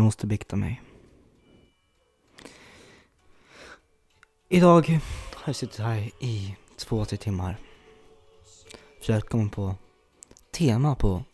[0.00, 0.82] Jag måste bikta mig.
[4.48, 4.88] Idag
[5.34, 7.60] har jag suttit här i två, tre timmar.
[8.98, 9.74] Försökt komma på
[10.50, 11.24] tema på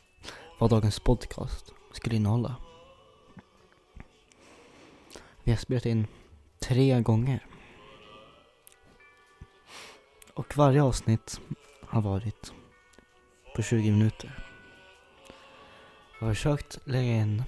[0.58, 2.56] vad dagens podcast skulle innehålla.
[5.42, 6.06] Vi har spelat in
[6.58, 7.46] tre gånger.
[10.34, 11.40] Och varje avsnitt
[11.80, 12.52] har varit
[13.56, 14.48] på 20 minuter.
[16.18, 17.42] Jag har försökt lägga in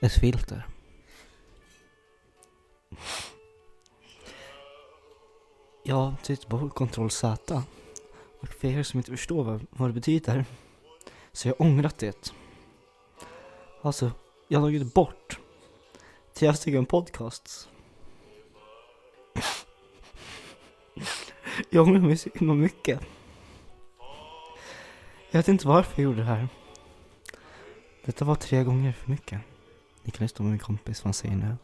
[0.00, 0.66] ett filter.
[5.82, 7.62] Jag tryckte på Ctrl Z.
[8.40, 10.44] Och för er som inte förstår vad, vad det betyder
[11.32, 12.32] så har jag ångrat det.
[13.82, 14.12] Alltså,
[14.48, 15.38] jag har tagit bort
[16.34, 17.68] tre stycken podcasts.
[21.70, 23.00] Jag ångrar mig så himla mycket.
[25.30, 26.48] Jag vet inte varför jag gjorde det här.
[28.04, 29.40] Detta var tre gånger för mycket.
[30.04, 31.56] Ni kan lyssna på min kompis vad han säger nu.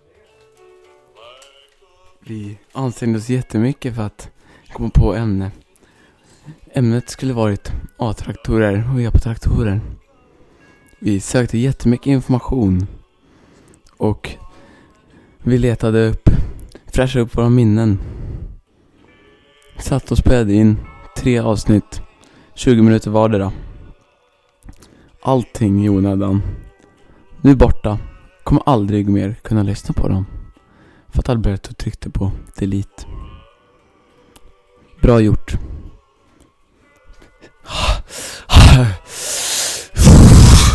[2.21, 4.31] Vi ansträngde oss jättemycket för att
[4.73, 5.51] komma på ämne.
[6.73, 9.81] Ämnet skulle varit A-traktorer och E-traktorer.
[10.99, 12.87] Vi sökte jättemycket information
[13.97, 14.31] och
[15.43, 16.31] vi letade upp,
[16.87, 17.99] fräschade upp våra minnen.
[19.79, 20.77] Satt och spelade in
[21.17, 22.03] tre avsnitt,
[22.55, 23.53] 20 minuter vardera.
[25.23, 26.43] Allting i onödan.
[27.41, 27.99] Nu borta.
[28.47, 30.27] Kommer aldrig mer kunna lyssna på dem.
[31.09, 33.07] För att Alberto tryckte på delete.
[35.03, 35.59] Bra gjort.